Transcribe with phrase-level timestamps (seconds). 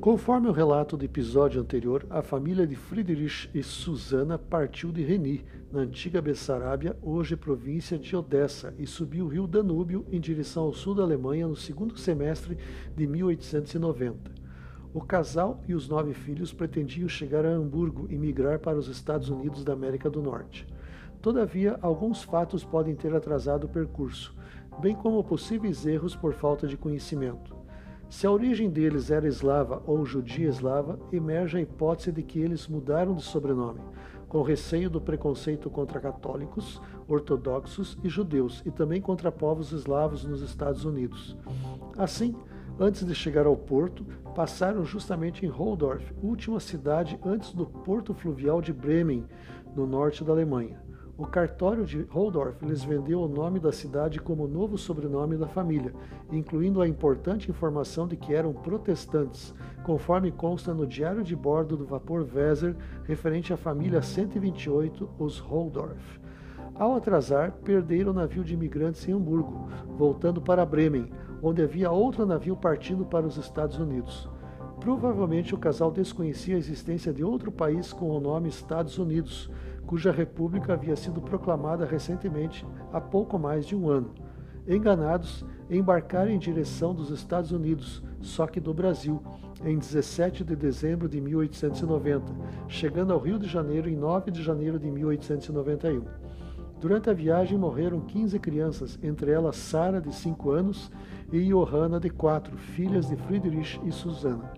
[0.00, 5.44] Conforme o relato do episódio anterior, a família de Friedrich e Susana partiu de Reni,
[5.70, 10.72] na antiga Bessarábia, hoje província de Odessa, e subiu o rio Danúbio em direção ao
[10.72, 12.56] sul da Alemanha no segundo semestre
[12.96, 14.30] de 1890.
[14.94, 19.28] O casal e os nove filhos pretendiam chegar a Hamburgo e migrar para os Estados
[19.28, 20.66] Unidos da América do Norte.
[21.20, 24.34] Todavia, alguns fatos podem ter atrasado o percurso,
[24.80, 27.59] bem como possíveis erros por falta de conhecimento.
[28.10, 32.66] Se a origem deles era eslava ou judia eslava, emerge a hipótese de que eles
[32.66, 33.80] mudaram de sobrenome,
[34.28, 40.42] com receio do preconceito contra católicos, ortodoxos e judeus, e também contra povos eslavos nos
[40.42, 41.36] Estados Unidos.
[41.96, 42.34] Assim,
[42.80, 44.04] antes de chegar ao porto,
[44.34, 49.24] passaram justamente em Holdorf, última cidade antes do porto fluvial de Bremen,
[49.76, 50.82] no norte da Alemanha.
[51.20, 55.92] O cartório de Holdorf lhes vendeu o nome da cidade como novo sobrenome da família,
[56.32, 59.54] incluindo a importante informação de que eram protestantes,
[59.84, 66.18] conforme consta no diário de bordo do vapor Weser, referente à família 128, os Holdorf.
[66.74, 69.68] Ao atrasar, perderam o navio de imigrantes em Hamburgo,
[69.98, 71.12] voltando para Bremen,
[71.42, 74.26] onde havia outro navio partindo para os Estados Unidos.
[74.80, 79.50] Provavelmente o casal desconhecia a existência de outro país com o nome Estados Unidos,
[79.90, 84.14] cuja república havia sido proclamada recentemente há pouco mais de um ano.
[84.64, 89.20] Enganados, embarcaram em direção dos Estados Unidos, só que do Brasil,
[89.64, 92.32] em 17 de dezembro de 1890,
[92.68, 96.04] chegando ao Rio de Janeiro em 9 de janeiro de 1891.
[96.80, 100.88] Durante a viagem morreram 15 crianças, entre elas Sara, de 5 anos,
[101.32, 104.52] e Johanna, de 4, filhas de Friedrich e Susana.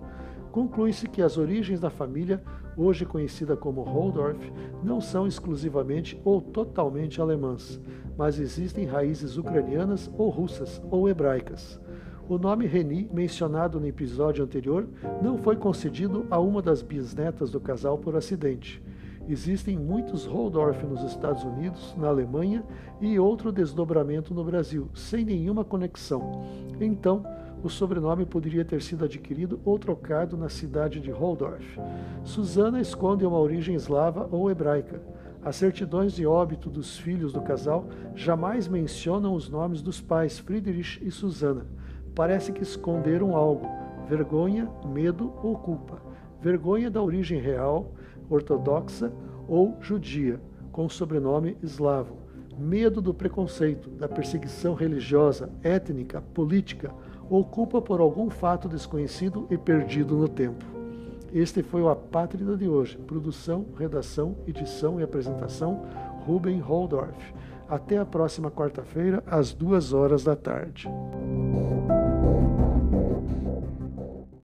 [0.52, 2.40] Conclui-se que as origens da família
[2.76, 7.80] hoje conhecida como Holdorf, não são exclusivamente ou totalmente alemãs,
[8.16, 11.80] mas existem raízes ucranianas ou russas ou hebraicas.
[12.28, 14.88] O nome Reni, mencionado no episódio anterior,
[15.20, 18.82] não foi concedido a uma das bisnetas do casal por acidente.
[19.28, 22.64] Existem muitos Holdorf nos Estados Unidos, na Alemanha
[23.00, 26.44] e outro desdobramento no Brasil, sem nenhuma conexão.
[26.80, 27.24] Então,
[27.62, 31.78] o sobrenome poderia ter sido adquirido ou trocado na cidade de Holdorf.
[32.24, 35.00] Susana esconde uma origem eslava ou hebraica.
[35.44, 41.00] As certidões de óbito dos filhos do casal jamais mencionam os nomes dos pais Friedrich
[41.04, 41.66] e Susana.
[42.14, 43.66] Parece que esconderam algo:
[44.08, 46.11] vergonha, medo ou culpa.
[46.42, 47.92] Vergonha da origem real,
[48.28, 49.12] ortodoxa
[49.46, 50.40] ou judia,
[50.72, 52.16] com sobrenome eslavo.
[52.58, 56.92] Medo do preconceito, da perseguição religiosa, étnica, política
[57.30, 60.64] ou culpa por algum fato desconhecido e perdido no tempo.
[61.32, 62.98] Este foi o Apátrida de hoje.
[62.98, 65.86] Produção, redação, edição e apresentação,
[66.26, 67.32] Ruben Holdorf.
[67.68, 70.90] Até a próxima quarta-feira, às duas horas da tarde.